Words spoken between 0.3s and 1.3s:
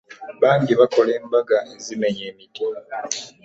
Bangi bakola